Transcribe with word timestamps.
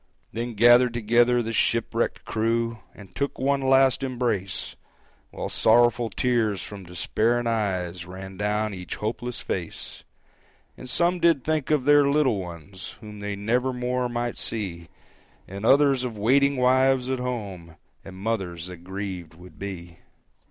Then 0.33 0.55
gathered 0.55 0.95
together 0.95 1.43
the 1.43 1.53
shipwrecked 1.53 2.25
crew 2.25 2.79
And 2.95 3.13
took 3.13 3.37
one 3.37 3.61
last 3.61 4.01
embrace, 4.01 4.75
While 5.29 5.47
sorrowful 5.47 6.09
tears 6.09 6.63
from 6.63 6.85
despairing 6.85 7.45
eyes 7.45 8.03
Ran 8.07 8.35
down 8.35 8.73
each 8.73 8.95
hopeless 8.95 9.41
face; 9.41 10.03
And 10.75 10.89
some 10.89 11.19
did 11.19 11.43
think 11.43 11.69
of 11.69 11.85
their 11.85 12.09
little 12.09 12.39
ones 12.39 12.93
Whom 12.99 13.19
they 13.19 13.35
never 13.35 13.71
more 13.71 14.09
might 14.09 14.39
see, 14.39 14.89
And 15.47 15.67
others 15.67 16.03
of 16.03 16.17
waiting 16.17 16.57
wives 16.57 17.07
at 17.11 17.19
home, 17.19 17.75
And 18.03 18.15
mothers 18.17 18.65
that 18.65 18.77
grieved 18.77 19.35
would 19.35 19.59
be. 19.59 19.99